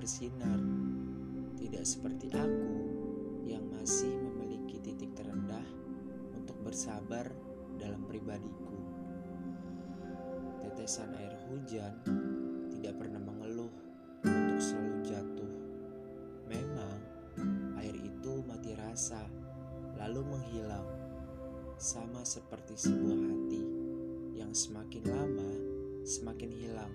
bersinar, 0.00 0.56
tidak 1.60 1.84
seperti 1.84 2.32
aku 2.32 2.72
yang 3.44 3.62
masih 3.68 4.10
memiliki 4.16 4.80
titik 4.80 5.12
terendah 5.12 5.66
untuk 6.32 6.56
bersabar 6.64 7.28
dalam 7.76 8.06
pribadiku. 8.08 8.80
Tetesan 10.64 11.12
air 11.20 11.36
hujan 11.52 12.00
tidak 12.72 12.96
pernah 12.96 13.20
mengeluh 13.20 13.72
untuk 14.24 14.58
selalu 14.58 14.96
jatuh. 15.04 15.54
Memang 16.48 16.98
air 17.76 17.96
itu 18.00 18.40
mati 18.48 18.72
rasa, 18.72 19.20
lalu 20.00 20.24
menghilang, 20.24 20.88
sama 21.76 22.24
seperti 22.24 22.76
sebuah 22.76 23.20
hati 23.20 23.62
yang 24.36 24.52
semakin 24.56 25.04
lama 25.06 25.52
semakin 26.04 26.50
hilang. 26.50 26.94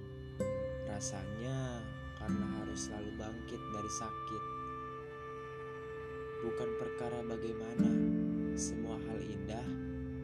Rasanya 0.90 1.82
karena 2.26 2.58
harus 2.58 2.90
selalu 2.90 3.22
bangkit 3.22 3.62
dari 3.70 3.92
sakit. 4.02 4.44
Bukan 6.42 6.70
perkara 6.82 7.22
bagaimana 7.22 7.90
semua 8.58 8.98
hal 8.98 9.22
indah 9.22 9.68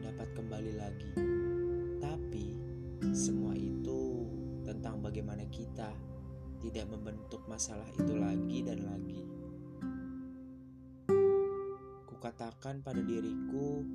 dapat 0.02 0.26
kembali 0.34 0.72
lagi, 0.82 1.14
tapi 2.02 2.58
semua 3.14 3.54
itu 3.54 4.26
tentang 4.66 4.98
bagaimana 4.98 5.46
kita 5.46 5.94
tidak 6.58 6.90
membentuk 6.90 7.46
masalah 7.46 7.86
itu 7.94 8.18
lagi 8.18 8.58
dan 8.66 8.82
lagi. 8.82 9.22
Kukatakan 12.10 12.82
pada 12.82 12.98
diriku, 12.98 13.86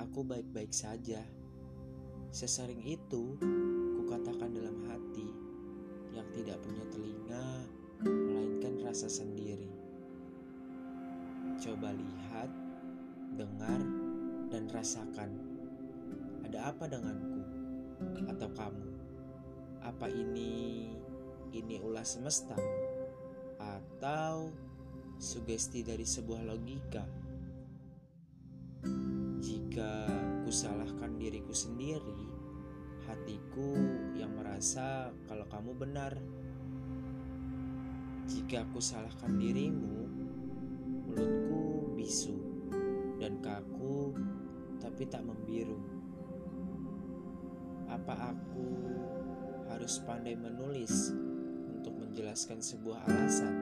aku 0.00 0.24
baik-baik 0.24 0.72
saja. 0.72 1.20
Sesering 2.32 2.80
itu, 2.88 3.36
melainkan 8.90 9.06
rasa 9.06 9.22
sendiri. 9.22 9.70
Coba 11.62 11.94
lihat, 11.94 12.50
dengar, 13.38 13.80
dan 14.50 14.66
rasakan. 14.66 15.30
Ada 16.42 16.74
apa 16.74 16.90
denganku 16.90 17.42
atau 18.26 18.48
kamu? 18.50 18.86
Apa 19.86 20.10
ini 20.10 20.90
ini 21.54 21.76
ulah 21.78 22.02
semesta 22.02 22.58
atau 23.62 24.50
sugesti 25.22 25.86
dari 25.86 26.02
sebuah 26.02 26.42
logika? 26.50 27.06
Jika 29.38 29.94
kusalahkan 30.42 31.14
diriku 31.14 31.54
sendiri, 31.54 32.26
hatiku 33.06 33.70
yang 34.18 34.34
merasa 34.34 35.14
kalau 35.30 35.46
kamu 35.46 35.78
benar. 35.78 36.18
Jika 38.50 38.66
aku 38.66 38.82
salahkan 38.82 39.38
dirimu, 39.38 40.10
mulutku 41.06 41.94
bisu 41.94 42.34
dan 43.22 43.38
kaku 43.38 44.10
tapi 44.82 45.06
tak 45.06 45.22
membiru. 45.22 45.78
Apa 47.86 48.34
aku 48.34 48.66
harus 49.70 50.02
pandai 50.02 50.34
menulis 50.34 51.14
untuk 51.70 51.94
menjelaskan 51.94 52.58
sebuah 52.58 53.06
alasan? 53.06 53.54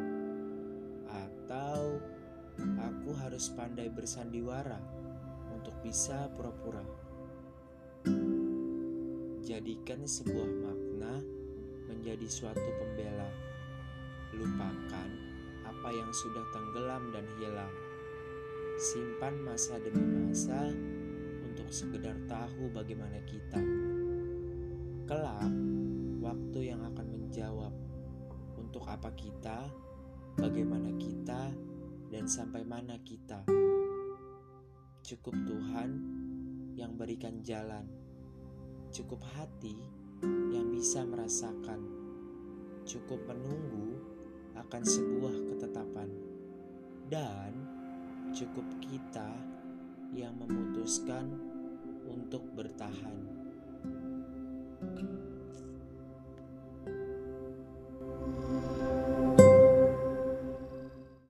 Atau 1.05 2.00
aku 2.80 3.12
harus 3.12 3.52
pandai 3.52 3.92
bersandiwara 3.92 4.80
untuk 5.52 5.77
bisa 5.84 6.33
pura-pura? 6.33 6.89
Jadikan 9.45 10.08
sebuah 10.08 10.48
makna 10.48 11.20
menjadi 11.92 12.24
suatu 12.24 12.73
pembela. 12.80 13.17
Lupakan 14.38 15.10
apa 15.66 15.88
yang 15.90 16.08
sudah 16.14 16.46
tenggelam 16.54 17.10
dan 17.10 17.26
hilang. 17.36 17.74
Simpan 18.78 19.42
masa 19.42 19.82
demi 19.82 20.00
masa 20.06 20.70
untuk 21.42 21.68
sekedar 21.68 22.14
tahu 22.30 22.70
bagaimana 22.70 23.18
kita. 23.26 23.58
Kelak, 25.10 25.50
waktu 26.22 26.70
yang 26.70 26.86
akan 26.86 27.06
menjawab 27.10 27.74
untuk 28.54 28.86
apa 28.86 29.10
kita, 29.18 29.66
bagaimana 30.38 30.94
kita, 30.94 31.50
dan 32.08 32.24
sampai 32.30 32.62
mana 32.62 32.94
kita. 33.02 33.42
Cukup 35.02 35.34
Tuhan 35.44 35.90
yang 36.78 36.94
berikan 36.94 37.42
jalan 37.42 38.08
cukup 38.88 39.20
hati 39.36 39.76
yang 40.48 40.72
bisa 40.72 41.05
merasakan, 41.05 41.80
cukup 42.88 43.20
menunggu 43.28 44.00
akan 44.67 44.83
sebuah 44.83 45.35
ketetapan, 45.55 46.11
dan 47.08 47.52
cukup 48.35 48.67
kita 48.83 49.30
yang 50.13 50.35
memutuskan 50.36 51.30
untuk 52.08 52.42
bertahan. 52.57 53.18